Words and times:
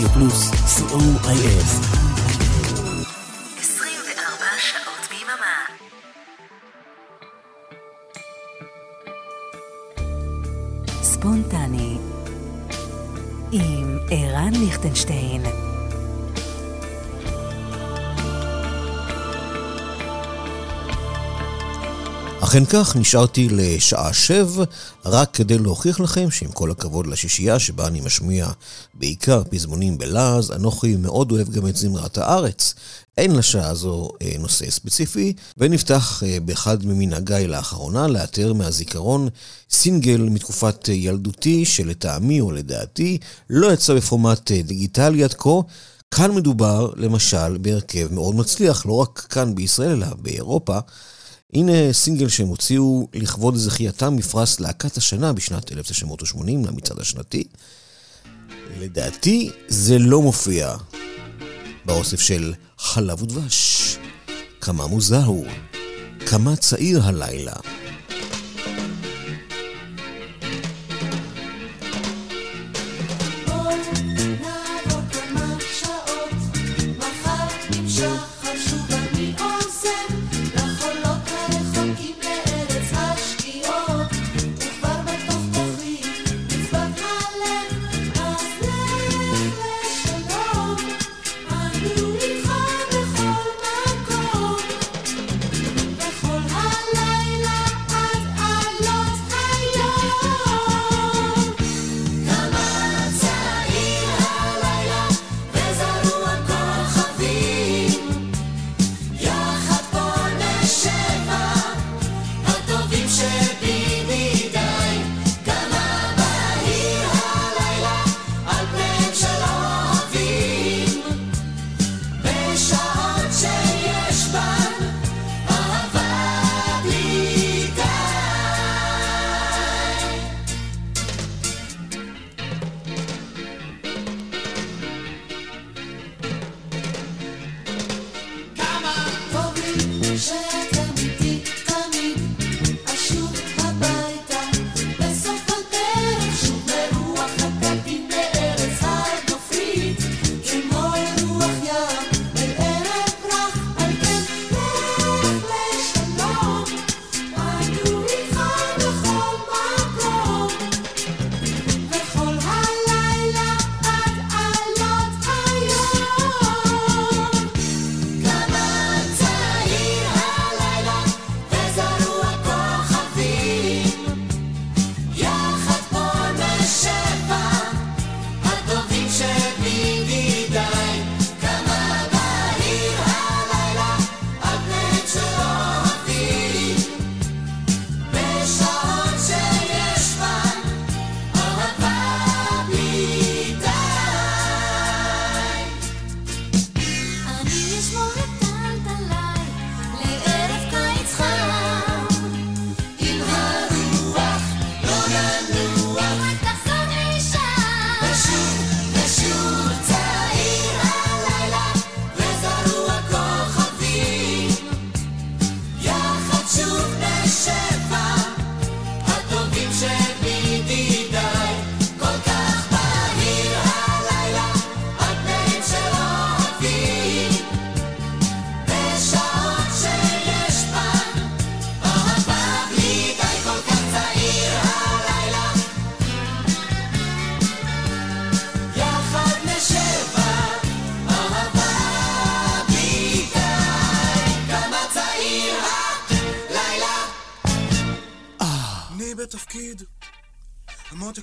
רדיו 0.00 0.12
פלוס, 0.12 0.50
co.il. 0.50 1.64
24 3.58 4.44
שעות 4.58 5.08
ביממה. 5.10 5.66
ספונטני 11.02 11.98
עם 13.52 13.98
ערן 14.10 14.52
ליכטנשטיין 14.54 15.42
אכן 22.50 22.64
כך, 22.64 22.96
נשארתי 22.96 23.48
לשעה 23.50 24.12
שב, 24.12 24.48
רק 25.04 25.34
כדי 25.34 25.58
להוכיח 25.58 26.00
לכם 26.00 26.30
שעם 26.30 26.52
כל 26.52 26.70
הכבוד 26.70 27.06
לשישייה 27.06 27.58
שבה 27.58 27.86
אני 27.86 28.00
משמיע 28.00 28.48
בעיקר 28.94 29.42
פזמונים 29.50 29.98
בלעז, 29.98 30.50
אנוכי 30.50 30.96
מאוד 30.96 31.32
אוהב 31.32 31.48
גם 31.50 31.66
את 31.66 31.76
זמרת 31.76 32.18
הארץ. 32.18 32.74
אין 33.18 33.36
לשעה 33.36 33.70
הזו 33.70 34.08
אה, 34.22 34.32
נושא 34.38 34.70
ספציפי, 34.70 35.32
ונפתח 35.58 36.22
אה, 36.26 36.38
באחד 36.44 36.84
ממנהגיי 36.86 37.46
לאחרונה 37.46 38.06
לאתר 38.06 38.52
מהזיכרון 38.52 39.28
סינגל 39.70 40.20
מתקופת 40.20 40.88
ילדותי, 40.88 41.64
שלטעמי 41.64 42.40
או 42.40 42.52
לדעתי 42.52 43.18
לא 43.50 43.72
יצא 43.72 43.94
בפורמט 43.94 44.50
אה, 44.50 44.62
דיגיטלי 44.62 45.24
עד 45.24 45.34
כה. 45.34 45.60
כאן 46.10 46.34
מדובר 46.34 46.90
למשל 46.96 47.58
בהרכב 47.58 48.08
מאוד 48.12 48.34
מצליח, 48.34 48.86
לא 48.86 48.92
רק 48.92 49.26
כאן 49.30 49.54
בישראל 49.54 49.90
אלא 49.90 50.06
באירופה. 50.18 50.78
הנה 51.54 51.92
סינגל 51.92 52.28
שהם 52.28 52.48
הוציאו 52.48 53.08
לכבוד 53.14 53.56
זכייתם 53.56 54.16
מפרס 54.16 54.60
להקת 54.60 54.96
השנה 54.96 55.32
בשנת 55.32 55.72
1980 55.72 56.64
למצעד 56.64 57.00
השנתי. 57.00 57.44
לדעתי 58.80 59.50
זה 59.68 59.98
לא 59.98 60.22
מופיע 60.22 60.76
באוסף 61.84 62.20
של 62.20 62.54
חלב 62.78 63.22
ודבש. 63.22 63.96
כמה 64.60 64.86
מוזר 64.86 65.24
הוא, 65.24 65.46
כמה 66.26 66.56
צעיר 66.56 67.02
הלילה. 67.02 67.54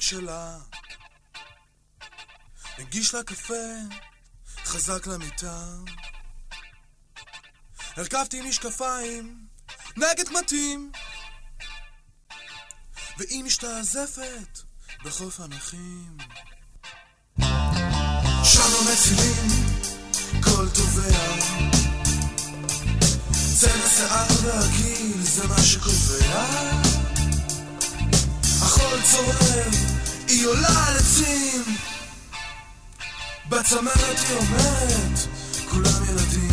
שלה. 0.07 0.57
מגיש 2.79 3.13
לה 3.13 3.23
קפה, 3.23 3.53
חזק 4.65 5.07
למיטה. 5.07 5.65
הרכבתי 7.97 8.41
משקפיים, 8.41 9.47
נגד 9.97 10.27
קמטים. 10.27 10.91
והיא 13.17 13.43
משתעזפת 13.43 14.59
בחוף 15.03 15.39
הנכים. 15.39 16.17
שם 18.43 18.71
המצילים, 18.79 19.47
כל 20.43 20.69
תובע. 20.75 21.35
צבע 23.59 23.89
שיער 23.89 24.27
והגיל 24.43 25.21
זה 25.21 25.47
מה 25.47 25.61
שקובע. 25.61 26.96
החול 28.61 28.99
צורם, 29.11 29.71
היא 30.27 30.47
עולה 30.47 30.87
על 30.87 30.97
עצים. 30.97 31.63
בצמרת 33.49 34.19
היא 34.29 34.37
אומרת, 34.37 35.19
כולם 35.71 36.03
ילדים. 36.09 36.51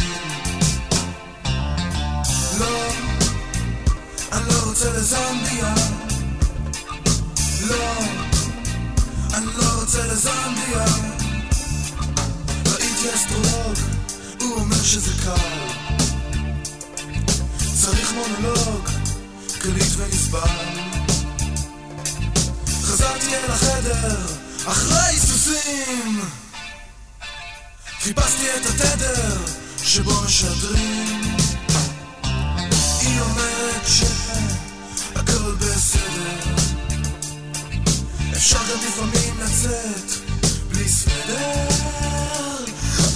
לא, 2.59 2.89
אני 4.33 4.49
לא 4.49 4.61
רוצה 4.65 4.91
לזמביה. 4.91 5.75
לא, 7.61 7.93
אני 9.35 9.47
לא 9.47 9.81
רוצה 9.81 10.07
לזמביה. 10.07 10.85
ראיתי 12.67 13.15
אסטרולוג, 13.15 13.79
הוא 14.41 14.55
אומר 14.55 14.83
שזה 14.83 15.13
קל. 15.25 15.85
צריך 17.83 18.13
מונולוג, 18.13 18.89
קליט 19.59 19.93
ונסבל. 19.97 21.04
יצאתי 23.05 23.37
אל 23.37 23.51
החדר, 23.51 24.27
אחרי 24.67 25.19
סוסים 25.19 26.21
חיפשתי 28.01 28.47
את 28.57 28.67
התדר 28.67 29.37
שבו 29.83 30.23
משדרים. 30.23 31.37
היא 33.01 33.21
אומרת 33.21 33.87
שהכל 33.87 35.55
בסדר. 35.55 36.55
אפשר 38.37 38.59
גם 38.59 38.79
לפעמים 38.89 39.41
לצאת 39.41 40.11
בלי 40.69 40.89
סדר 40.89 41.69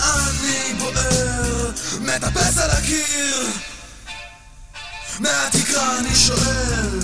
אני 0.00 0.74
בוער, 0.78 1.70
מטפס 2.00 2.58
על 2.58 2.70
הקיר. 2.70 3.46
מהתקרה 5.20 5.98
אני 5.98 6.16
שואל 6.16 6.98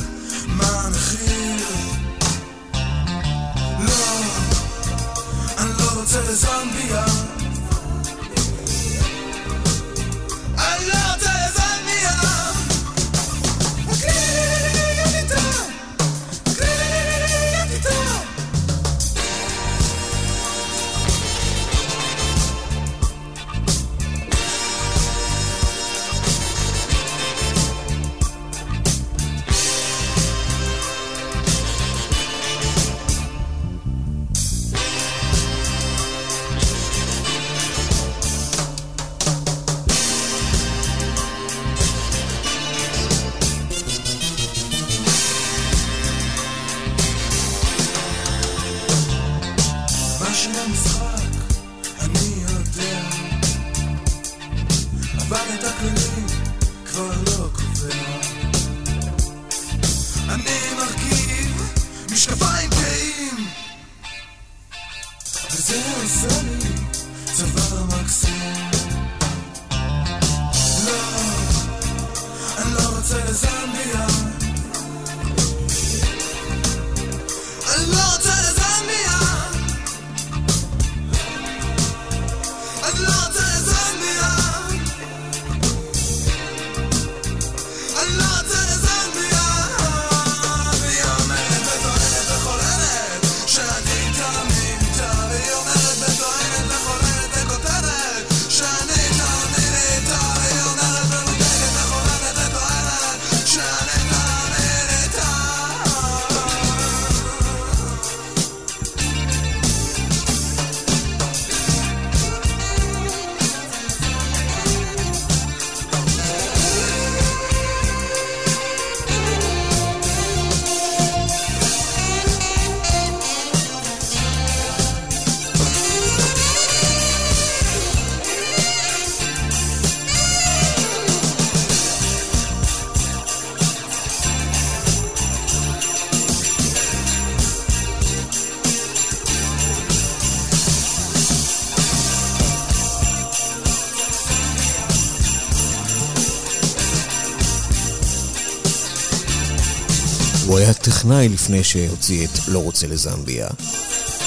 טכנאי 151.04 151.28
לפני 151.28 151.64
שהוציא 151.64 152.26
את 152.26 152.48
"לא 152.48 152.58
רוצה 152.58 152.86
לזמביה", 152.86 153.48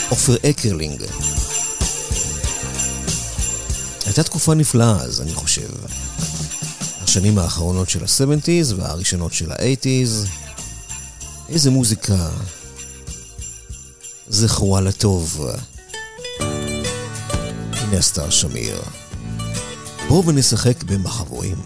עופר 0.09 0.35
אקרלינג. 0.49 1.03
הייתה 4.05 4.23
תקופה 4.23 4.53
נפלאה 4.53 5.01
אז, 5.01 5.21
אני 5.21 5.33
חושב. 5.33 5.69
השנים 7.01 7.37
האחרונות 7.37 7.89
של 7.89 8.03
ה-70's 8.03 8.73
והראשונות 8.75 9.33
של 9.33 9.51
ה-80's. 9.51 10.27
איזה 11.49 11.71
מוזיקה 11.71 12.29
זכורה 14.27 14.81
לטוב. 14.81 15.45
הנה 17.71 17.97
אסתר 17.97 18.29
שמיר. 18.29 18.81
בואו 20.07 20.25
ונשחק 20.25 20.83
במחבואים. 20.83 21.61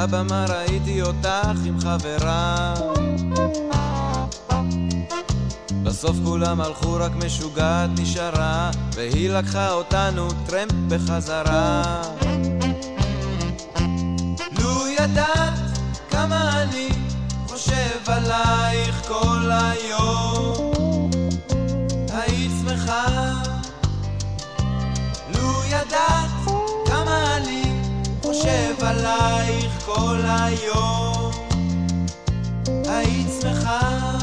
מהבמה 0.00 0.44
ראיתי 0.48 1.02
אותך 1.02 1.58
עם 1.64 1.80
חברה. 1.80 2.74
בסוף 5.82 6.16
כולם 6.24 6.60
הלכו, 6.60 6.94
רק 6.94 7.12
משוגעת 7.24 7.90
נשארה, 7.98 8.70
והיא 8.94 9.30
לקחה 9.30 9.72
אותנו 9.72 10.28
טרמפ 10.46 10.72
בחזרה. 10.88 12.02
לו 14.58 14.88
ידעת 14.88 15.54
כמה 16.10 16.62
אני 16.62 16.88
חושב 17.48 17.98
עלייך 18.06 19.08
כל 19.08 19.50
היום, 19.50 19.89
כל 29.94 30.20
היום, 30.26 31.30
היית 32.88 33.28
שמחה. 33.42 34.19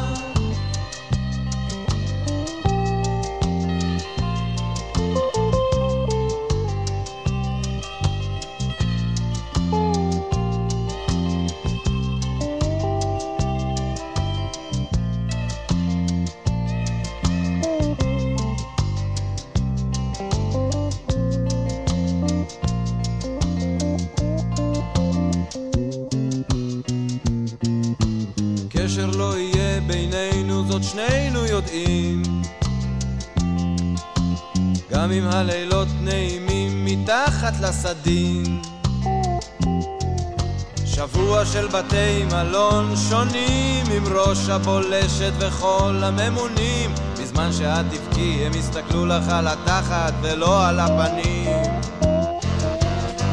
של 41.67 41.73
בתי 41.73 42.25
מלון 42.31 42.93
שונים 43.09 43.85
עם 43.91 44.03
ראש 44.13 44.49
הבולשת 44.49 45.31
וכל 45.39 46.01
הממונים. 46.03 46.91
בזמן 47.21 47.53
שאת 47.53 47.85
תבכי 47.91 48.45
הם 48.45 48.51
יסתכלו 48.53 49.05
לך 49.05 49.23
על 49.29 49.47
התחת 49.47 50.13
ולא 50.21 50.67
על 50.67 50.79
הפנים. 50.79 51.63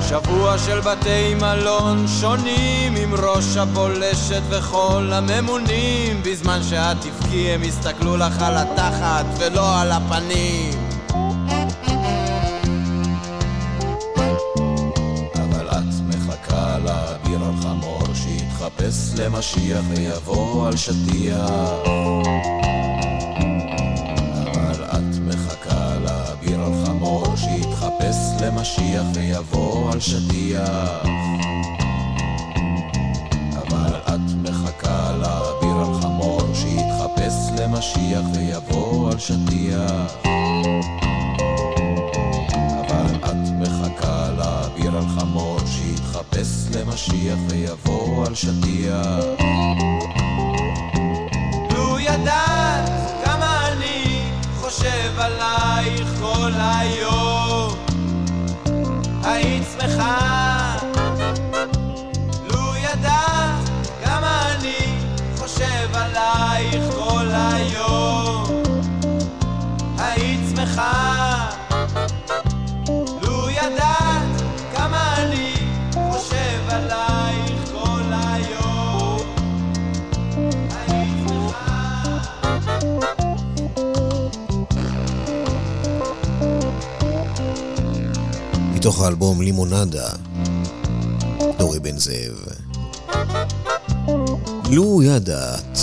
שבוע 0.09 0.59
של 0.59 0.81
בתי 0.81 1.35
מלון 1.35 2.07
שונים 2.21 2.97
עם 2.97 3.15
ראש 3.15 3.57
הבולשת 3.57 4.43
וכל 4.51 5.11
הממונים. 5.13 6.23
בזמן 6.25 6.63
שאת 6.63 6.97
תבכי 7.01 7.51
הם 7.51 7.63
יסתכלו 7.63 8.17
לך 8.17 8.43
על 8.43 8.57
התחת 8.57 9.25
ולא 9.39 9.81
על 9.81 9.93
הפנים 9.93 10.74
שיתחפש 18.85 19.21
למשיח 19.21 19.85
ויבוא 19.89 20.67
על 20.67 20.77
שטיח. 20.77 21.41
אבל 24.43 24.85
את 24.85 25.19
מחכה 25.27 25.95
לאביר 26.05 26.61
על 26.61 26.73
חמור 26.85 27.37
שיתחפש 27.37 28.17
למשיח 28.43 29.05
ויבוא 29.15 29.93
על 29.93 30.01
שטיח. 30.01 31.05
אבל 33.57 33.97
את 34.07 34.35
מחכה 34.43 35.13
לאביר 35.13 35.77
על 35.77 36.01
חמור 36.03 36.41
שיתחפש 36.55 37.61
למשיח 37.61 38.25
ויבוא 38.35 39.11
על 39.11 39.19
שטיח 39.19 40.25
שיתחפש 46.45 46.77
למשיח 46.77 47.39
ויבוא 47.49 48.27
על 48.27 48.35
שטיח. 48.35 49.25
לו 51.71 51.99
ידעת 51.99 52.91
כמה 53.25 53.69
אני 53.69 54.23
חושב 54.61 55.13
עלייך 55.19 56.09
כל 56.21 56.53
היום. 56.57 57.75
היית 59.25 59.63
שמחה 59.73 60.44
מתוך 88.85 89.01
האלבום 89.01 89.43
לימונדה, 89.43 90.09
דורי 91.59 91.81
בן 91.81 91.99
זאב. 91.99 92.45
לו 94.71 95.03
ידעת. 95.03 95.79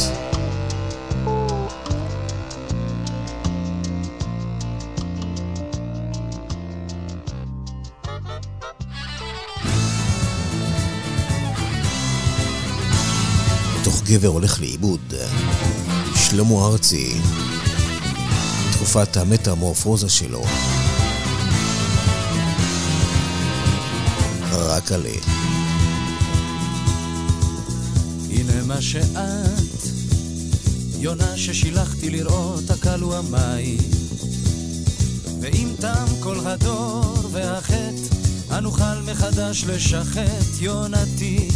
תוך 13.83 14.01
גבר 14.03 14.27
הולך 14.27 14.61
לאיבוד, 14.61 15.13
שלמה 16.15 16.65
ארצי, 16.65 17.13
תקופת 18.73 19.17
המטמורפוזה 19.17 20.09
שלו. 20.09 20.43
רק 24.51 24.91
עלה. 24.91 25.09
הנה 28.29 28.63
מה 28.65 28.81
שאת, 28.81 29.81
יונה 30.99 31.37
ששילחתי 31.37 32.09
לראות 32.09 32.69
הקלו 32.69 33.17
המים. 33.17 33.77
ואם 35.41 35.67
תם 35.79 36.05
כל 36.19 36.37
הדור 36.45 37.29
והחטא, 37.31 38.15
הנוכל 38.49 39.01
מחדש 39.11 39.63
לשחט 39.63 40.61
יונתי. 40.61 41.47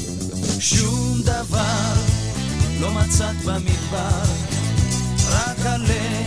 שום 0.59 1.21
דבר 1.21 1.93
לא 2.79 2.91
מצאת 2.91 3.35
במדבר, 3.45 4.23
רק 5.29 5.59
עלה 5.59 6.21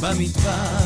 במדבר. 0.00 0.78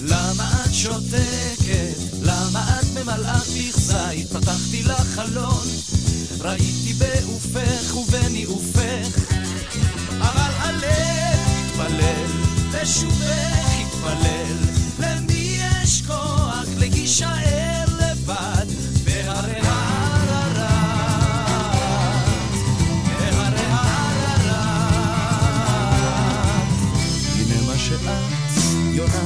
למה 0.00 0.55
שותקת? 0.76 1.96
למה 2.22 2.80
את 2.80 2.86
ממלאה 2.94 3.38
זית? 3.74 4.28
פתחתי 4.32 4.82
לך 4.82 5.14
חלון, 5.14 5.66
ראיתי 6.40 6.92
בעופך 6.92 7.96
ובניאופך, 7.96 9.32
אבל 10.20 10.50
הלב 10.56 11.38
התפלל, 11.48 12.26
לשובך 12.72 13.66
התפלל, 13.80 14.56
למי 14.98 15.58
יש 15.58 16.02
כוח 16.06 16.66
להישאר 16.78 17.84
לבד 18.00 18.66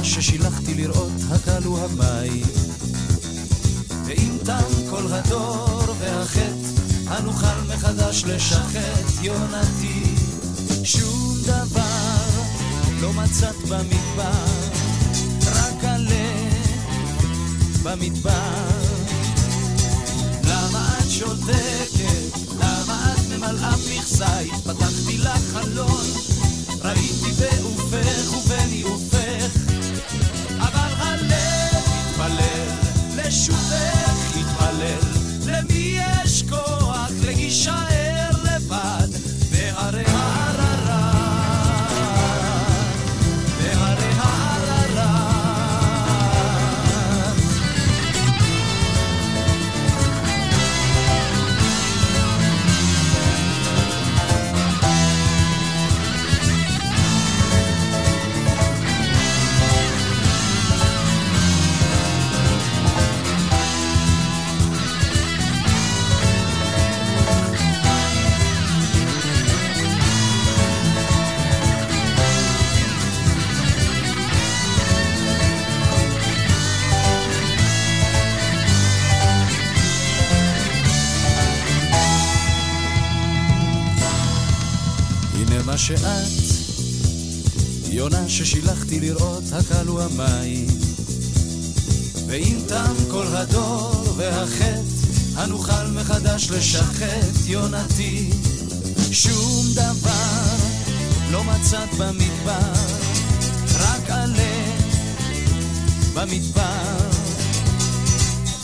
ששילחתי 0.03 0.73
לראות 0.73 1.20
הקלו 1.31 1.77
המים. 1.77 2.45
ואם 4.05 4.37
תם 4.45 4.89
כל 4.89 5.03
הדור 5.11 5.95
והחטא, 5.99 6.53
הנוכל 7.07 7.61
מחדש 7.67 8.23
לשחט 8.23 9.21
יונתי. 9.21 10.03
שום 10.83 11.35
דבר 11.43 12.27
לא 13.01 13.13
מצאת 13.13 13.55
במדבר, 13.55 14.45
רק 15.45 15.83
עלה 15.83 16.49
במדבר. 17.83 18.71
למה 20.43 20.97
את 20.99 21.09
שותקת? 21.09 22.37
למה 22.59 23.13
את 23.13 23.37
ממלאה 23.37 23.75
מכסייך? 23.91 24.53
פתחתי 24.63 25.17
לך 25.17 25.39
חלון, 25.53 26.05
ראיתי 26.81 27.31
בעופך 27.39 28.40
לשובך 33.31 34.00
התפלל, 34.00 34.00
לראות 89.11 89.43
הקלו 89.53 90.01
המים. 90.01 90.67
ואם 92.27 92.57
תם 92.67 92.93
כל 93.11 93.25
הדור 93.27 94.03
והחטא, 94.17 94.81
הנוכל 95.35 95.87
מחדש 95.93 96.51
לשחט 96.51 97.45
יונתי. 97.45 98.29
שום 99.11 99.65
דבר 99.73 100.55
לא 101.31 101.43
מצאת 101.43 101.93
במדבר, 101.97 102.73
רק 103.79 104.09
עלה 104.09 104.75
במדבר. 106.13 107.09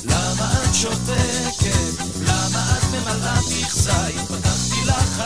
למה 0.05 0.63
את 0.63 0.75
שותקת? 0.75 2.03
למה 2.21 2.77
את 2.77 2.83
ממלאה 2.83 3.39
מכסה? 3.39 4.07
פתחתי 4.27 4.81
לך 4.85 5.21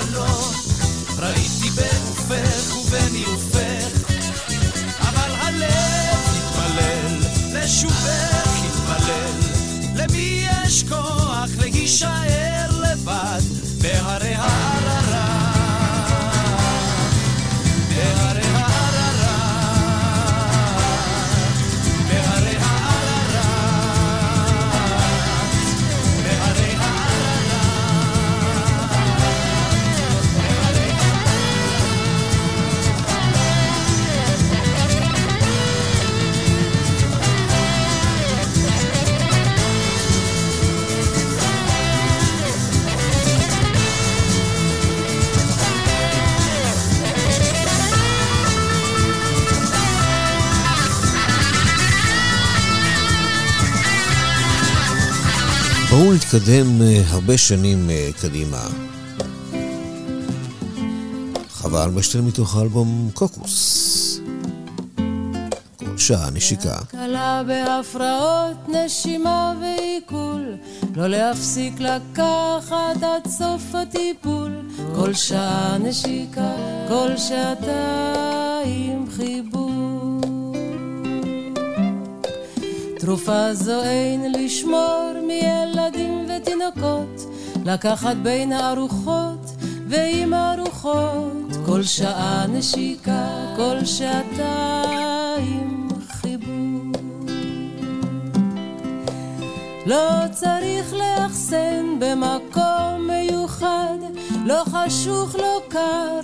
ראיתי 1.19 1.69
בעופך 1.69 2.10
בואו 55.91 56.13
נתקדם 56.13 56.81
אה, 56.81 57.01
הרבה 57.07 57.37
שנים 57.37 57.89
אה, 57.89 58.09
קדימה. 58.21 58.67
חווה 61.49 61.83
אלברשטיין 61.83 62.25
מתוך 62.25 62.55
האלבום 62.55 63.09
קוקוס. 63.13 64.19
כל 65.79 65.97
שעה 65.97 66.29
נשיקה. 66.29 66.77
קלה 66.87 67.41
בהפרעות 67.47 68.57
נשימה 68.67 69.53
ועיכול, 69.61 70.55
לא 70.95 71.07
להפסיק 71.07 71.73
לקחת 71.79 73.03
עד 73.03 73.27
סוף 73.27 73.75
הטיפול. 73.75 74.51
כל 74.95 75.13
שעה 75.13 75.77
נשיקה, 75.77 76.51
כל 76.87 77.17
שעתיים 77.17 79.05
חיבור. 79.15 79.60
תרופה 83.05 83.53
זו 83.53 83.83
אין 83.83 84.31
לשמור 84.31 85.11
מילדים 85.27 86.25
ותינוקות, 86.29 87.25
לקחת 87.65 88.15
בין 88.15 88.51
הארוחות 88.51 89.51
ועם 89.87 90.33
הארוחות, 90.33 91.51
כל 91.65 91.83
שעה 91.83 92.45
נשיקה, 92.47 93.53
כל 93.55 93.85
שעתיים 93.85 95.07
חיבור. 96.07 96.91
לא 99.85 100.27
צריך 100.31 100.93
לאחסן 100.93 101.99
במקום 101.99 103.07
מיוחד, 103.07 103.97
לא 104.45 104.63
חשוך, 104.65 105.35
לא 105.35 105.61
קר 105.69 106.19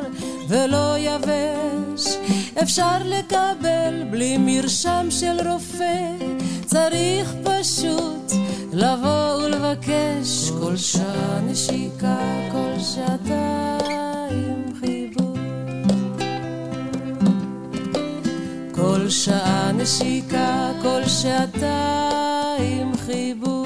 ולא 0.47 0.95
יבש. 0.97 2.17
אפשר 2.61 2.97
לקבל 3.05 4.03
בלי 4.11 4.37
מרשם 4.39 5.07
של 5.09 5.37
רופא, 5.49 6.11
צריך 6.65 7.33
פשוט 7.43 8.31
לבוא 8.73 9.33
ולבקש 9.33 10.51
כל 10.61 10.77
שעה 10.77 11.39
נשיקה, 11.43 12.17
כל 12.51 12.79
שעתיים 12.79 14.63
חיבור. 14.79 15.37
כל 18.75 19.09
שעה 19.09 19.71
נשיקה, 19.71 20.71
כל 20.81 21.01
שעתיים 21.07 22.91
חיבור. 23.05 23.56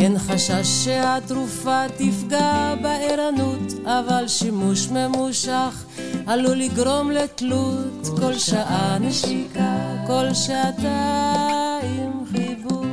אין 0.00 0.18
חשש 0.18 0.84
שהתרופה 0.84 1.82
תפגע 1.96 2.74
בערנות, 2.82 3.72
אבל 3.84 4.28
שימוש 4.28 4.88
ממושך 4.88 5.84
עלול 6.26 6.56
לגרום 6.56 7.10
לתלות. 7.10 8.08
כל 8.20 8.38
שעה 8.38 8.98
נשיקה, 9.00 9.76
כל 10.06 10.34
שעתיים 10.34 12.12
חיבור. 12.32 12.84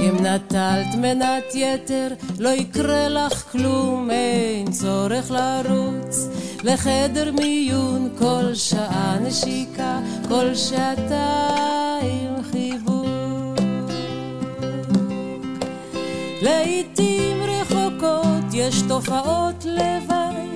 אם 0.00 0.16
נטלת 0.26 0.94
מנת 0.98 1.54
יתר, 1.54 2.08
לא 2.38 2.48
יקרה 2.48 3.08
לך 3.08 3.52
כלום, 3.52 4.10
אין 4.10 4.70
צורך 4.70 5.30
לרוץ 5.30 6.28
לחדר 6.64 7.32
מיון. 7.32 8.08
כל 8.18 8.54
שעה 8.54 9.18
נשיקה, 9.20 9.98
כל 10.28 10.54
שעתיים 10.54 12.42
חיבור. 12.50 13.05
לעתים 16.46 17.42
רחוקות 17.42 18.44
יש 18.52 18.82
תופעות 18.88 19.64
לוואי, 19.64 20.48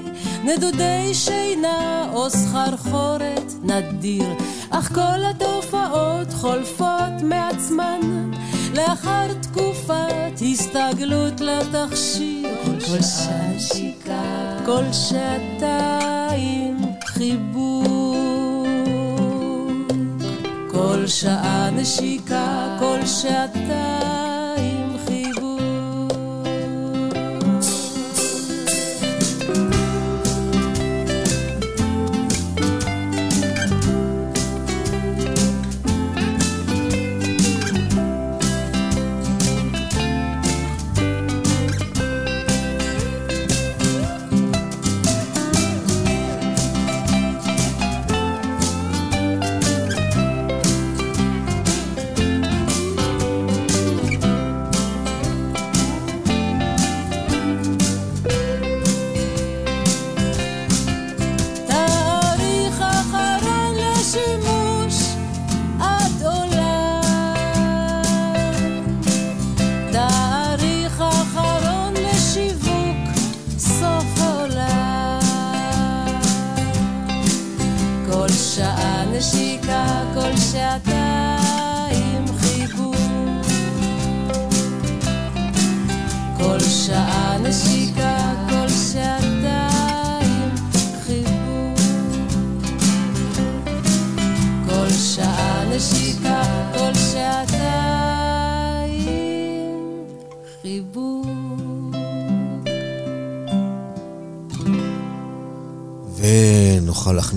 נדודי 0.45 1.15
שינה 1.15 2.11
או 2.13 2.31
סחרחורת 2.31 3.53
נדיר, 3.63 4.27
אך 4.71 4.95
כל 4.95 5.25
התופעות 5.31 6.33
חולפות 6.33 7.23
מעצמן, 7.23 8.31
לאחר 8.75 9.27
תקופת 9.43 10.41
הסתגלות 10.53 11.41
לתכשיר. 11.41 12.49
כל 12.65 13.01
שעה 13.01 13.53
נשיקה, 13.57 14.57
כל 14.67 14.85
שעתיים 14.93 16.77
חיבור. 17.05 18.67
כל 20.71 21.07
שעה 21.07 21.71
נשיקה, 21.71 22.77
כל 22.81 23.07
שעתיים 23.07 24.00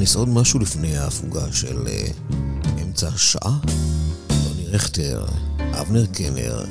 להכניס 0.03 0.15
עוד 0.15 0.29
משהו 0.29 0.59
לפני 0.59 0.97
ההפוגה 0.97 1.51
של 1.51 1.87
אה, 1.87 2.07
אמצע 2.81 3.07
השעה. 3.07 3.57
רוני 4.47 4.67
רכטר, 4.67 5.25
אבנר 5.79 6.05
קנר, 6.05 6.65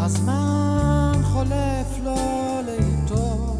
הזמן 0.00 1.20
חולף 1.24 1.86
לו 2.04 2.16
לאיתו. 2.66 3.56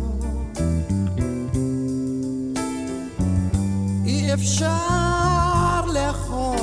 אי 4.05 4.35
אפשר 4.35 5.81
לאחוז 5.95 6.56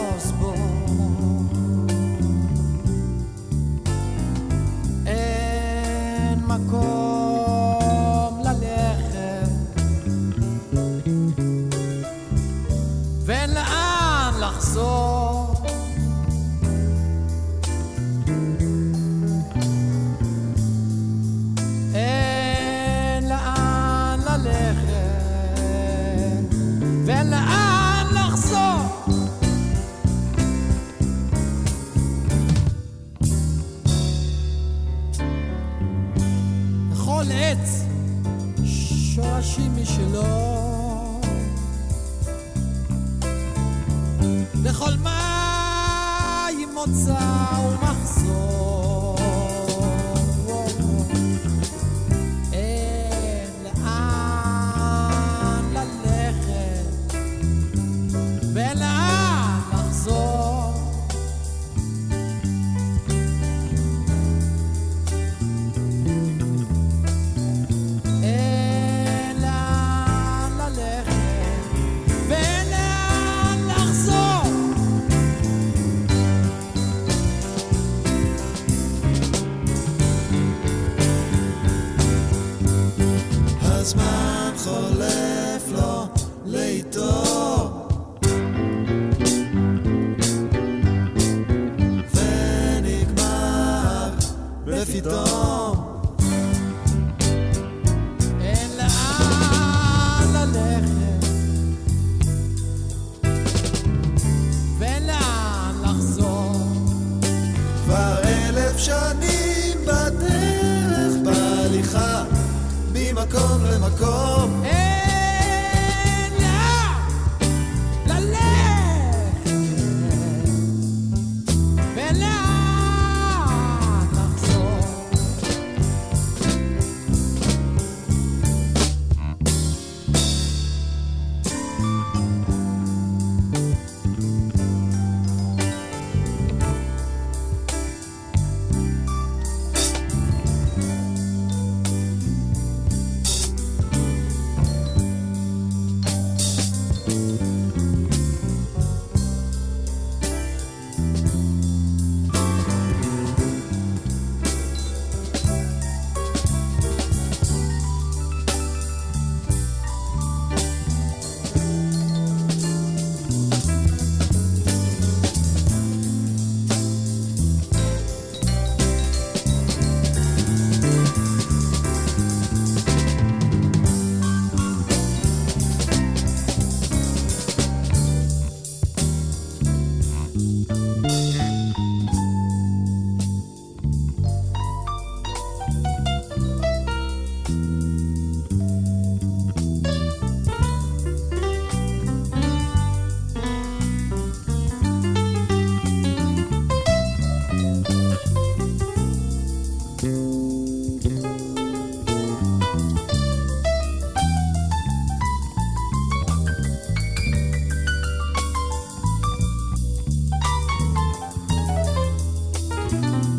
Bye. 213.02 213.33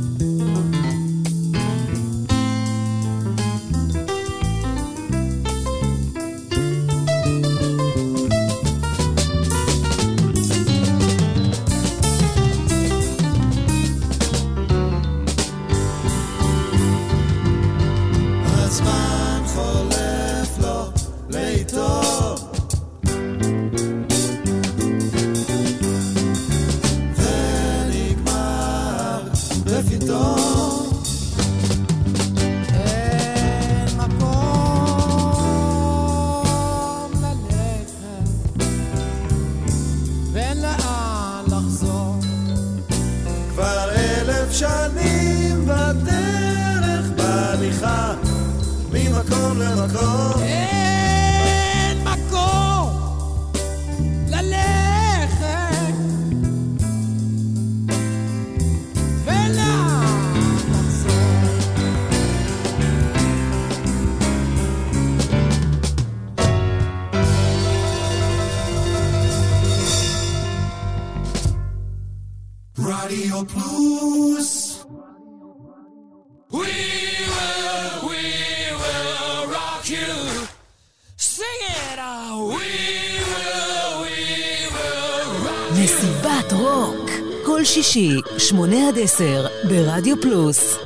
רדיו 90.14 90.22
פלוס. 90.22 90.79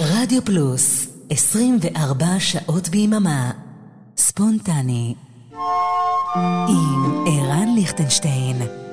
רדיו 0.00 0.44
פלוס, 0.44 1.06
24 1.30 2.26
שעות 2.38 2.88
ביממה, 2.88 3.50
ספונטני, 4.16 5.14
עם 6.68 7.24
ערן 7.26 7.74
ליכטנשטיין. 7.74 8.83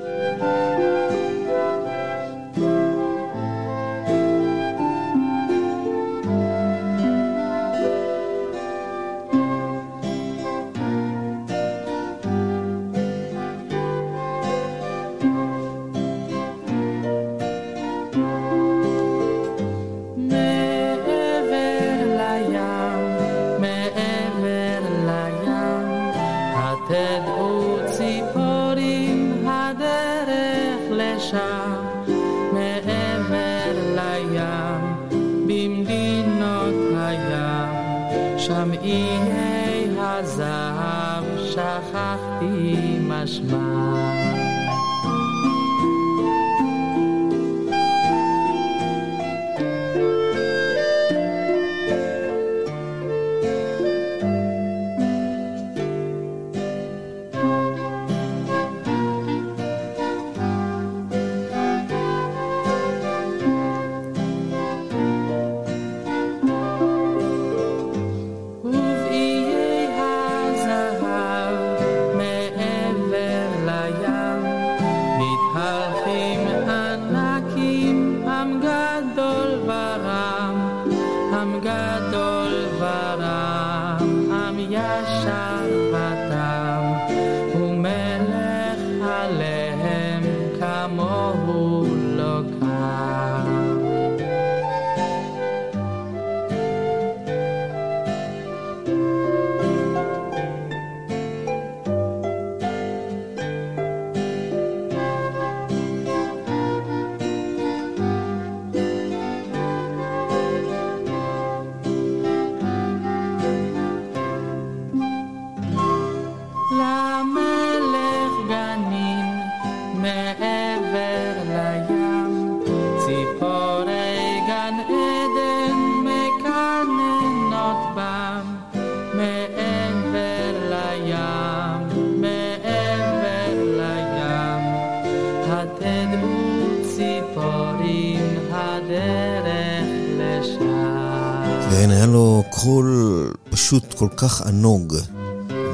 לו 142.12 142.44
קול 142.50 143.32
פשוט 143.50 143.94
כל 143.94 144.08
כך 144.16 144.42
ענוג, 144.42 144.96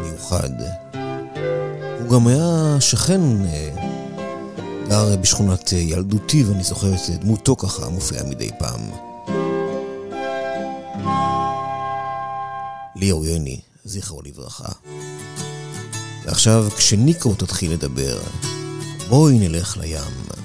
מיוחד. 0.03 0.51
הוא 2.01 2.09
גם 2.11 2.27
היה 2.27 2.77
שכן, 2.81 3.21
אה, 3.45 3.69
גר 4.89 5.17
בשכונת 5.17 5.73
אה, 5.73 5.79
ילדותי, 5.79 6.45
ואני 6.45 6.63
זוכר 6.63 6.95
את 6.95 7.01
דמותו 7.21 7.57
ככה 7.57 7.89
מופיעה 7.89 8.25
מדי 8.25 8.51
פעם. 8.59 8.81
ליאור 12.97 13.27
יוני, 13.27 13.61
זכרו 13.85 14.23
לברכה. 14.23 14.73
ועכשיו, 16.25 16.67
כשניקו 16.77 17.35
תתחיל 17.35 17.73
לדבר, 17.73 18.21
בואי 19.09 19.39
נלך 19.39 19.77
לים. 19.77 20.38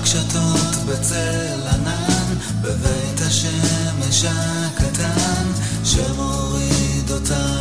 בקשתות 0.00 0.76
בצל 0.86 1.60
ענן, 1.72 2.34
בבית 2.62 3.20
השמש 3.20 4.24
הקטן, 4.24 5.46
שמוריד 5.84 7.10
אותה 7.10 7.59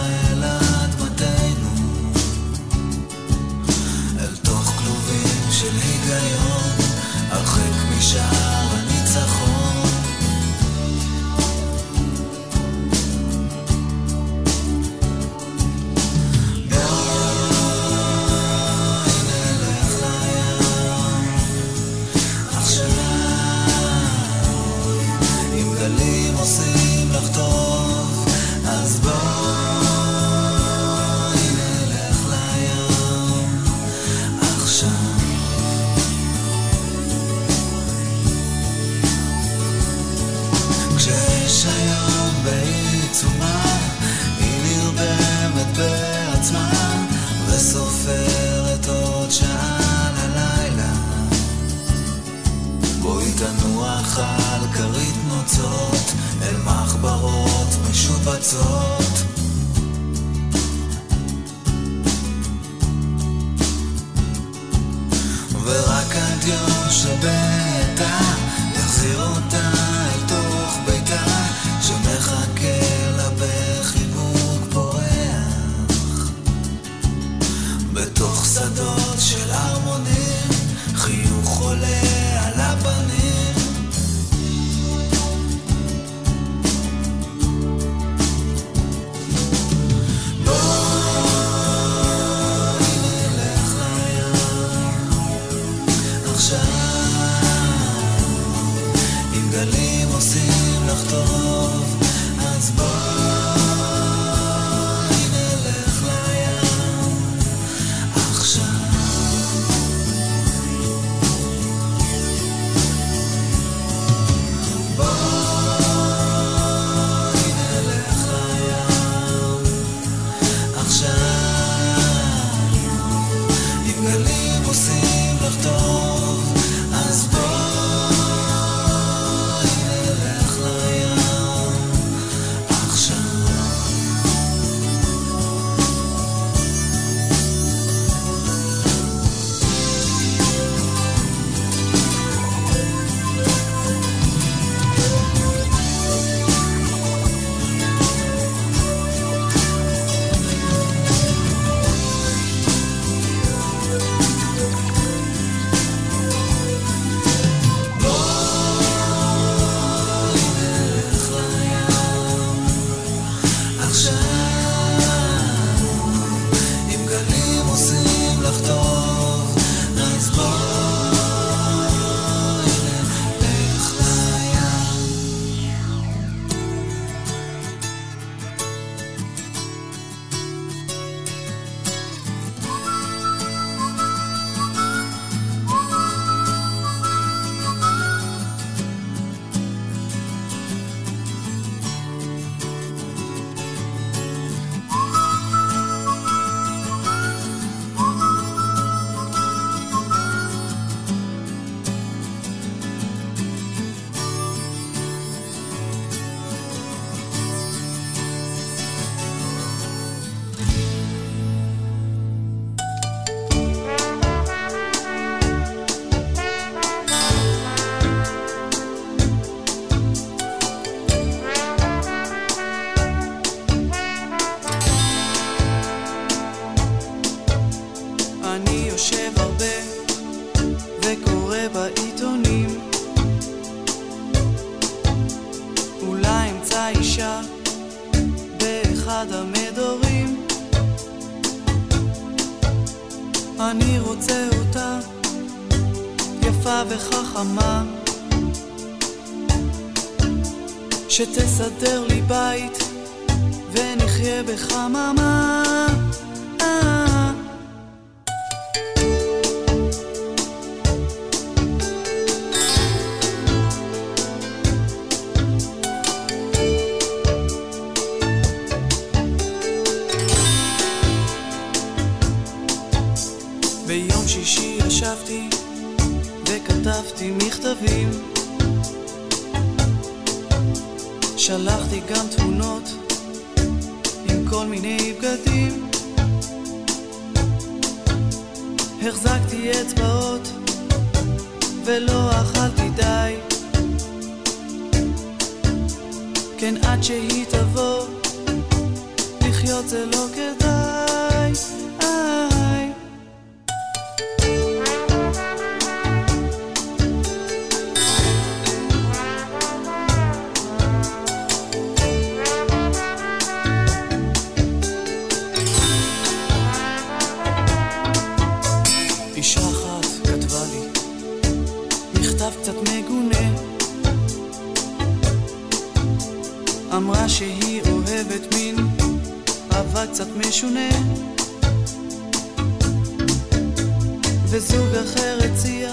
וזוג 334.60 334.96
אחר 334.96 335.38
הציע 335.46 335.90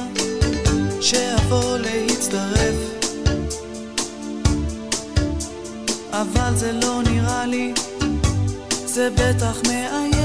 שאבוא 1.01 1.77
להצטרף. 1.79 2.75
אבל 6.13 6.57
זה 6.57 6.73
לא 6.73 7.03
נראה 7.03 7.47
לי, 7.47 7.73
זה 8.85 9.11
בטח 9.11 9.61
מאיים. 9.69 10.16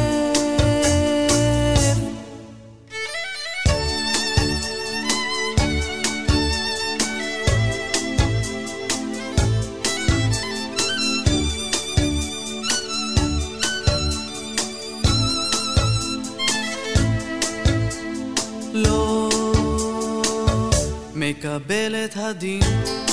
לקבל 21.55 21.95
את 22.05 22.17
הדין. 22.17 23.10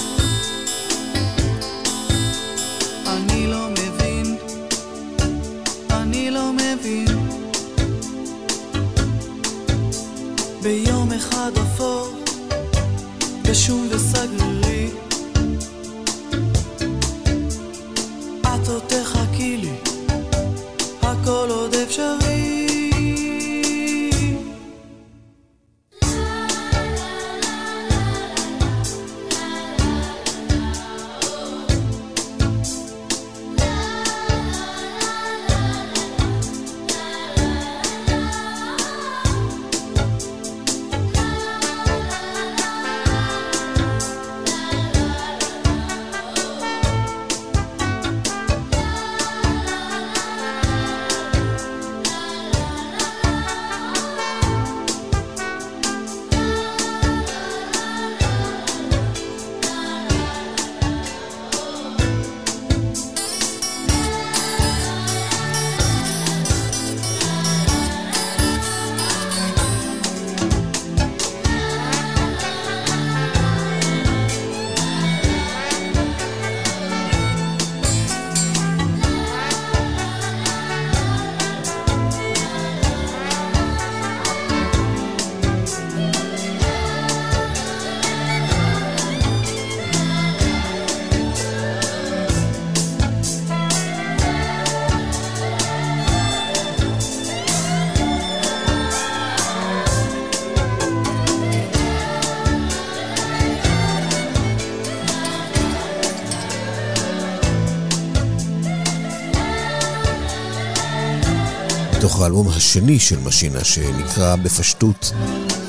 באלבום 112.29 112.49
השני 112.49 112.99
של 112.99 113.19
משינה, 113.19 113.65
שנקרא 113.65 114.37
בפשטות 114.37 115.13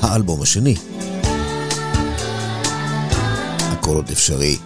האלבום 0.01 0.41
השני. 0.41 0.76
הכל 3.62 3.95
עוד 3.95 4.10
אפשרי. 4.12 4.57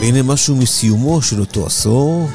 והנה 0.00 0.22
משהו 0.22 0.56
מסיומו 0.56 1.22
של 1.22 1.40
אותו 1.40 1.66
עשור. 1.66 2.28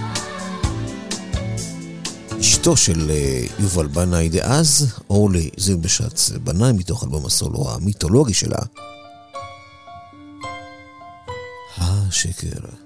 אשתו 2.39 2.77
של 2.77 3.11
אה, 3.11 3.41
יובל 3.59 3.87
בנאי 3.87 4.29
דאז, 4.29 4.93
אורלי 5.09 5.49
זילבשץ 5.57 6.31
בנאי, 6.43 6.71
מתוך 6.71 7.03
אלבום 7.03 7.25
הסולו 7.25 7.71
המיתולוגי 7.71 8.33
שלה. 8.33 8.59
şekeri. 12.33 12.84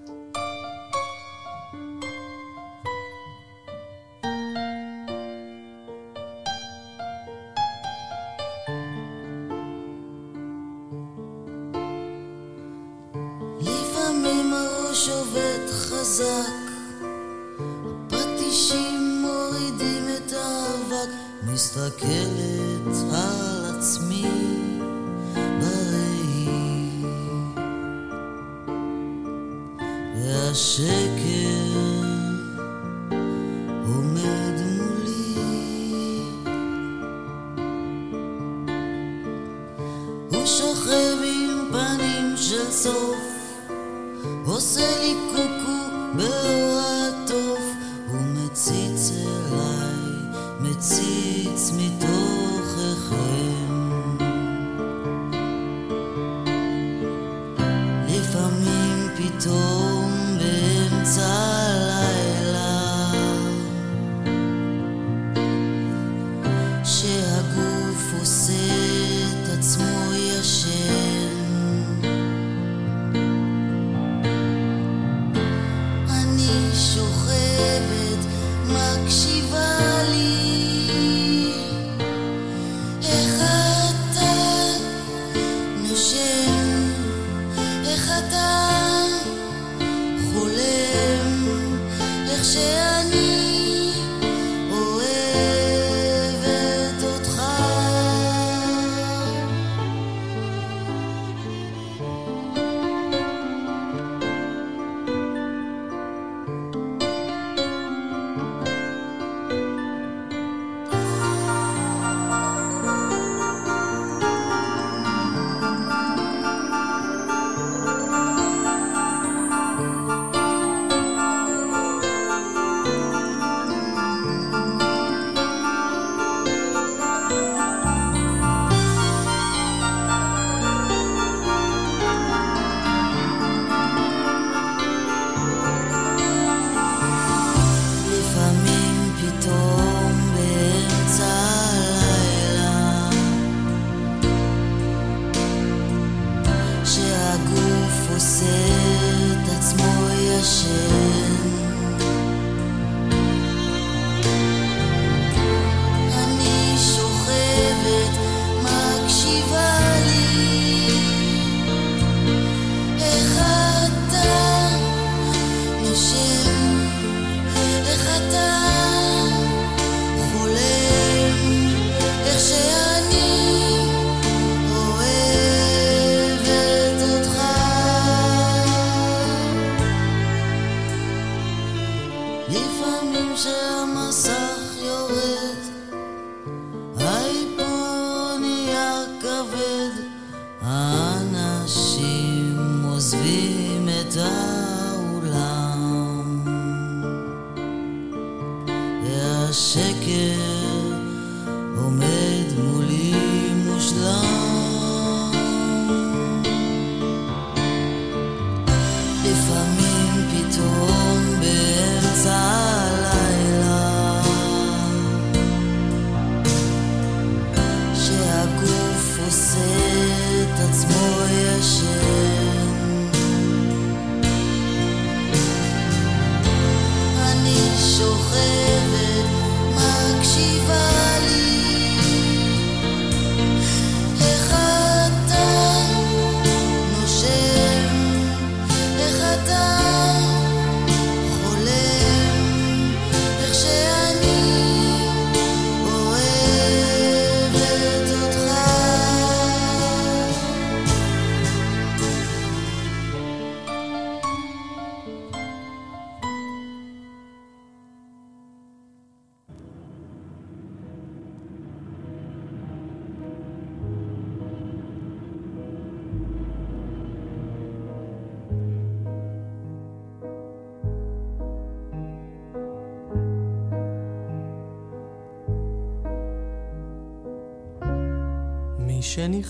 ציץ 50.80 51.72
מתוככם 51.78 53.69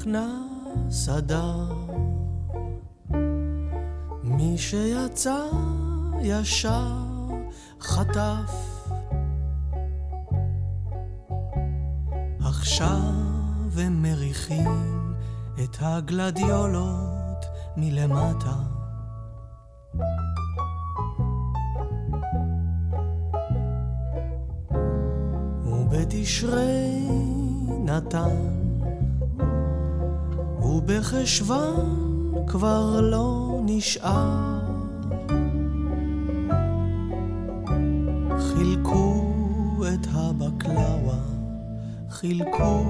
מי 0.06 0.14
שנכנס 0.14 1.10
אדר, 1.10 1.74
מי 4.24 4.58
שיצא 4.58 5.46
ישר 6.22 6.94
חטף. 7.82 8.82
עכשיו 12.40 13.00
הם 13.78 14.02
מריחים 14.02 15.14
את 15.64 15.78
הגלדיולות 15.80 17.46
מלמטה. 17.78 18.56
ובתשרי 25.66 27.08
נתן 27.86 28.69
ובחשוון 30.70 32.34
כבר 32.48 33.02
לא 33.02 33.60
נשאר. 33.66 34.60
חילקו 38.40 39.24
את 39.94 40.08
הבקלאווה, 40.12 41.20
חילקו 42.10 42.86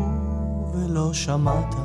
ולא 0.74 1.14
שמעת. 1.14 1.76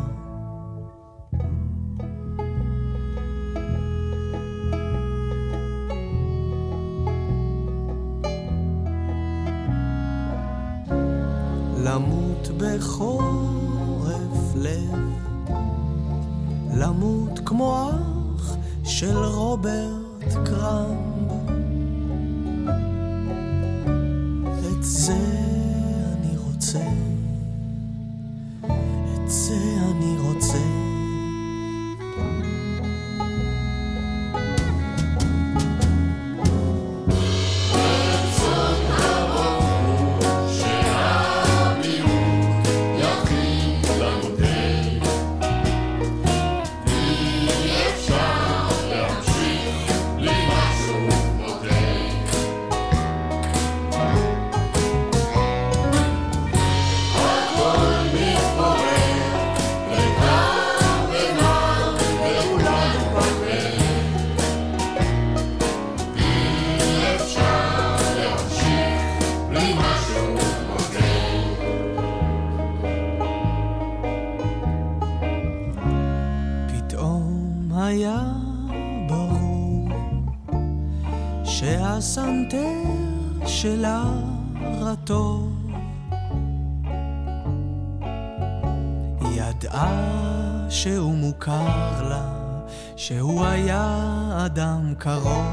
למות 11.85 12.49
בחורף 12.57 13.24
שלה 83.65 84.05
רטוב 84.81 85.73
ידעה 89.33 90.01
שהוא 90.69 91.15
מוכר 91.15 92.09
לה, 92.09 92.29
שהוא 92.97 93.45
היה 93.45 93.99
אדם 94.47 94.95
קרוב 94.99 95.47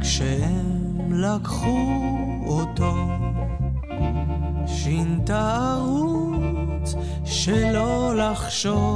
כשהם 0.00 1.12
לקחו 1.12 1.88
אותו 2.46 2.94
שינתה 4.66 5.74
ערוץ 5.74 6.94
שלא 7.24 8.12
לחשוב. 8.16 8.87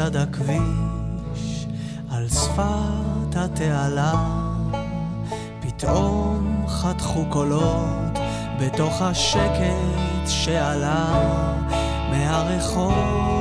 לצד 0.00 0.16
הכביש 0.16 1.66
על 2.10 2.28
שפת 2.28 3.36
התעלה, 3.36 4.12
פתאום 5.60 6.64
חתכו 6.68 7.24
קולות 7.28 8.18
בתוך 8.60 9.02
השקט 9.02 10.26
שעלה 10.26 11.06
מהרחוב. 12.10 13.39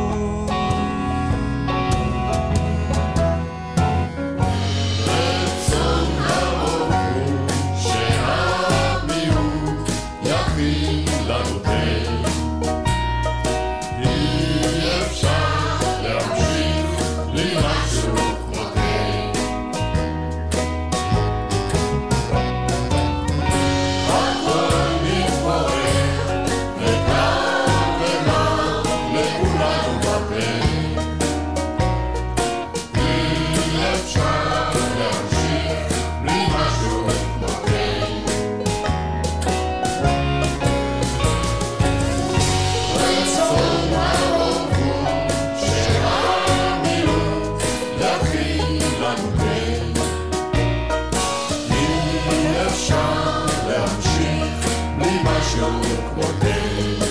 ממה 55.00 55.40
שהוא 55.52 55.84
כמותנו. 56.16 57.09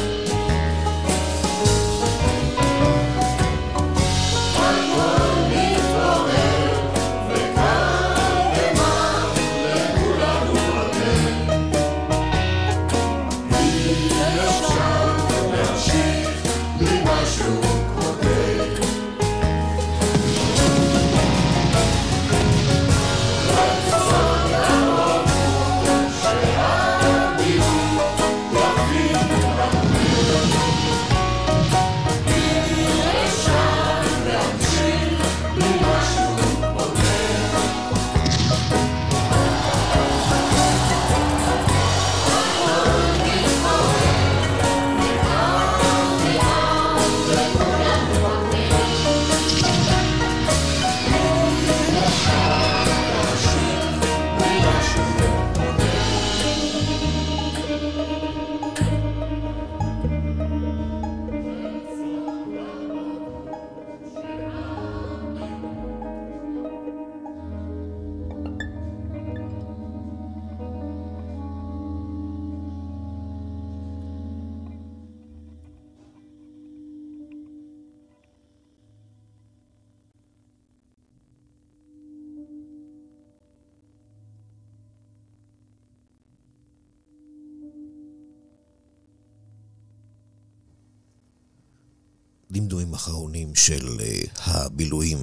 אחרונים 92.98 93.54
של 93.54 93.98
uh, 93.98 94.28
הבילויים. 94.44 95.18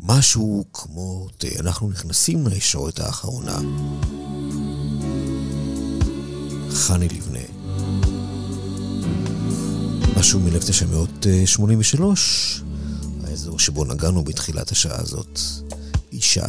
משהו 0.00 0.64
כמו, 0.72 1.28
תראה, 1.38 1.60
אנחנו 1.60 1.90
נכנסים 1.90 2.46
לישורת 2.46 3.00
האחרונה. 3.00 3.58
חני 6.70 7.08
לבנה. 7.08 7.38
משהו 10.16 10.40
מ-1983, 10.40 12.02
האזור 13.24 13.58
שבו 13.58 13.84
נגענו 13.84 14.24
בתחילת 14.24 14.70
השעה 14.70 15.00
הזאת. 15.00 15.40
אישה. 16.12 16.46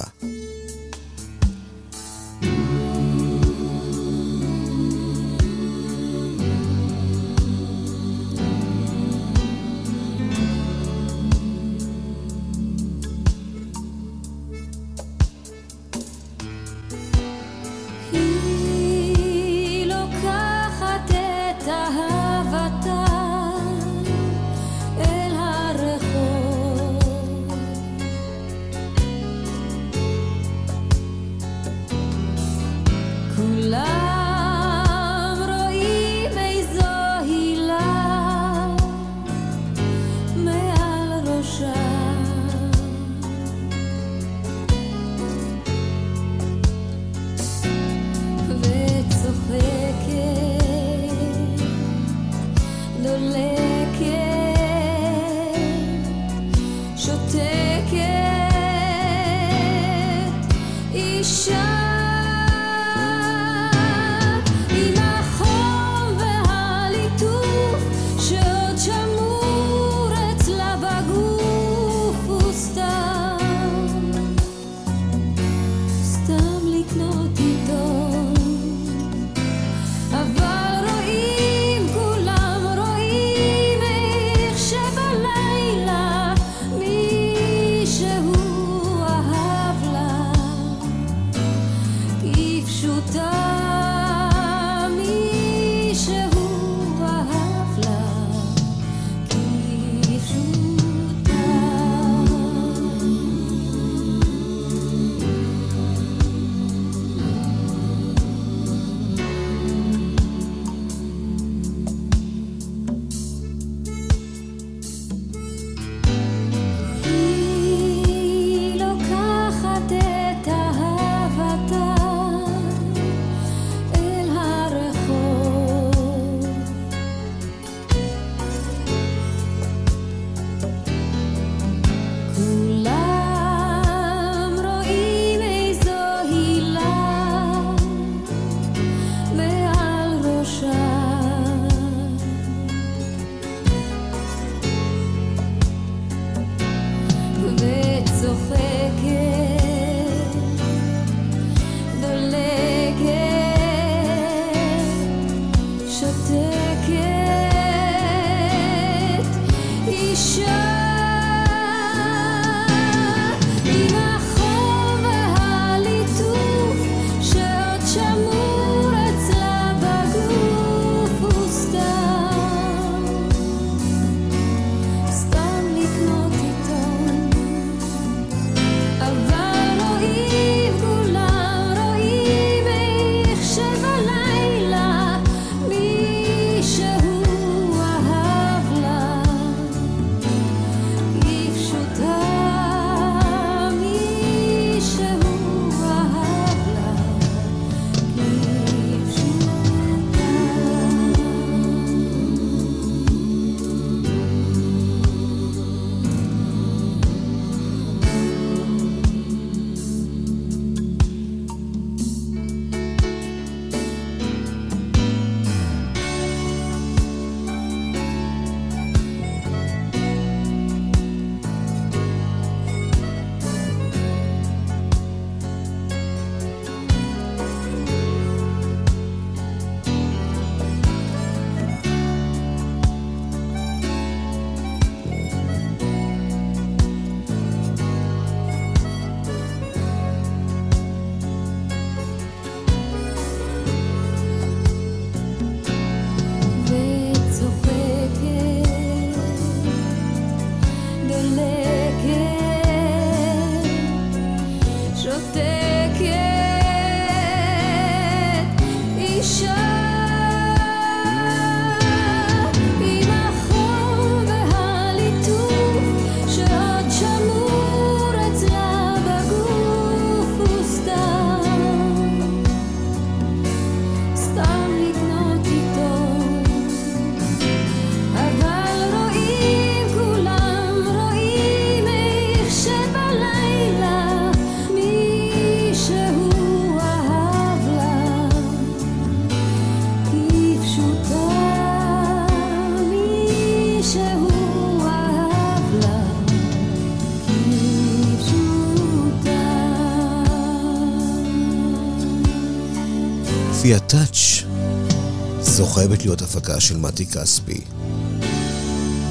חייבת 305.84 306.05
להיות 306.05 306.21
הפקה 306.21 306.59
של 306.59 306.77
מתי 306.77 307.05
כספי. 307.05 307.61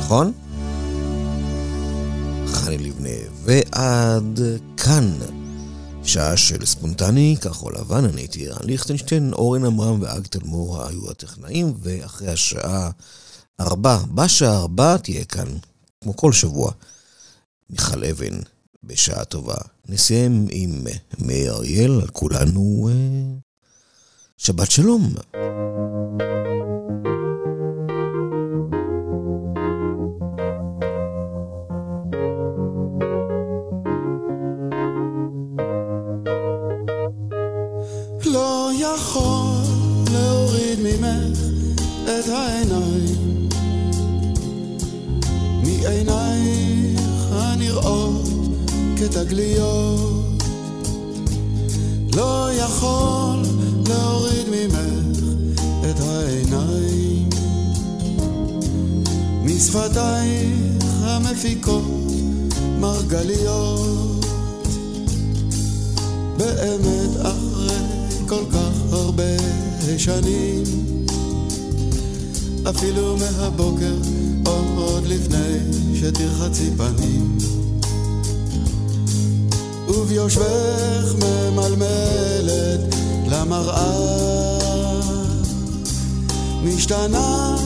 נכון? 0.00 0.32
חני 2.46 2.78
לבנה, 2.78 3.08
ועד 3.44 4.40
כאן. 4.76 5.18
שעה 6.04 6.36
של 6.36 6.66
ספונטני, 6.66 7.36
כחול 7.40 7.74
לבן, 7.78 8.04
אני 8.04 8.20
הייתי 8.20 8.48
רן 8.48 8.66
ליכטנשטיין, 8.66 9.32
אורן 9.32 9.64
עמרם 9.64 10.02
ואג 10.02 10.26
תלמור 10.26 10.82
היו 10.82 11.10
הטכנאים, 11.10 11.74
ואחרי 11.80 12.28
השעה 12.28 12.90
ארבע, 13.60 13.98
בשעה 14.14 14.56
ארבע 14.56 14.96
תהיה 14.96 15.24
כאן, 15.24 15.48
כמו 16.00 16.16
כל 16.16 16.32
שבוע, 16.32 16.72
מיכל 17.70 18.04
אבן, 18.04 18.38
בשעה 18.84 19.24
טובה. 19.24 19.56
נסיים 19.88 20.46
עם 20.50 20.84
מאיר 21.18 21.54
אריאל, 21.54 22.00
על 22.00 22.08
כולנו 22.08 22.88
אה, 22.92 23.38
שבת 24.36 24.70
שלום. 24.70 25.14
את 42.24 42.28
העיניים. 42.28 43.48
מעינייך 45.62 47.00
הנראות 47.30 48.28
כתגליות. 48.96 50.42
לא 52.16 52.48
יכול 52.52 53.42
להוריד 53.88 54.46
ממך 54.50 55.18
את 55.90 56.00
העיניים. 56.00 57.28
משפתייך 59.44 60.84
המפיקות 61.00 62.12
מרגליות. 62.80 64.26
באמת 66.36 67.10
אחרי 67.22 67.76
כל 68.28 68.44
כך 68.52 68.92
הרבה 68.92 69.36
שנים 69.98 70.62
אפילו 72.70 73.16
מהבוקר 73.16 73.94
או 74.46 74.52
עוד 74.76 75.06
לפני 75.06 75.58
שתרחצי 75.94 76.70
פנים. 76.76 77.38
וביושבך 79.88 81.14
ממלמלת 81.18 82.94
למראה. 83.26 84.22
משתנה 86.64 87.56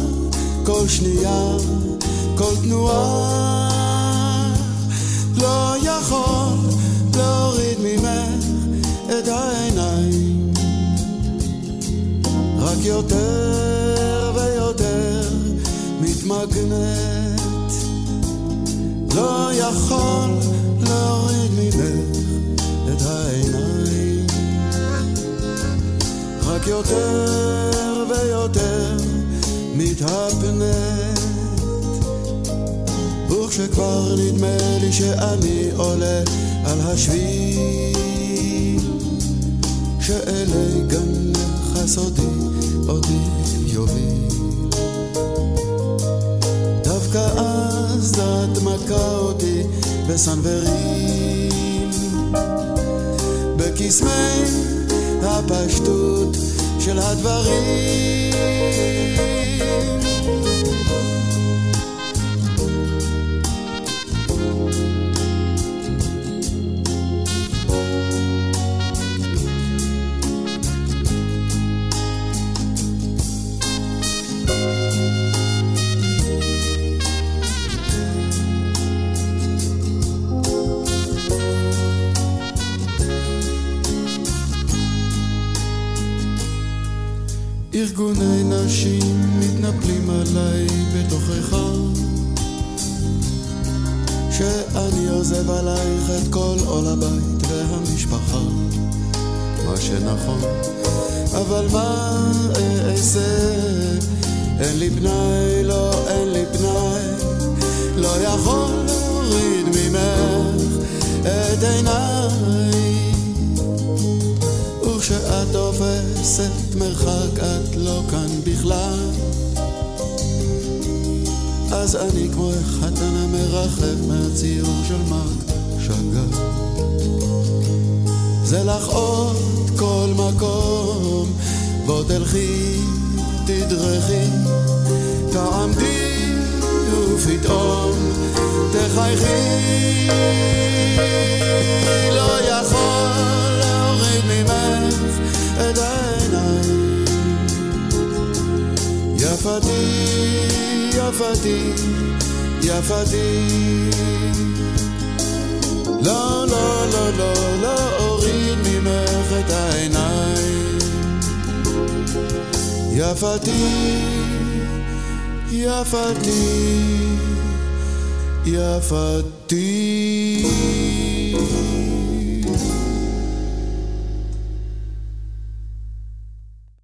כל 0.65 0.89
שנייה, 0.89 1.57
כל 2.37 2.55
תנועה. 2.63 3.71
לא 5.37 5.75
יכול 5.83 6.71
להוריד 7.17 7.79
ממך 7.83 8.45
את 9.09 9.29
העיניים. 9.29 10.53
רק 12.59 12.79
יותר 12.85 13.96
מתמגנת 16.27 17.41
לא 19.15 19.51
יכול 19.53 20.31
להוריד 20.81 21.51
ממך 21.59 21.77
את 22.93 23.03
העיניים. 23.03 24.27
רק 26.45 26.67
יותר 26.67 28.05
ויותר 28.11 28.97
מתהפנת. 29.75 31.21
וכשכבר 33.31 34.17
נדמה 34.19 34.79
לי 34.81 34.93
שאני 34.93 35.71
עולה 35.77 36.23
על 36.65 36.81
השביל 36.81 38.81
שאלי 40.01 40.83
גנך 40.89 41.77
הסודי 41.77 42.23
אותי 42.89 43.19
יוביל 43.67 44.26
דווקא 47.17 47.41
אז 47.41 48.21
את 48.21 48.63
מכה 48.63 49.17
אותי 49.19 49.63
בסנוורים. 50.09 51.51
בקסמי 53.57 54.43
הפשטות 55.23 56.37
של 56.81 56.99
הדברים 56.99 58.33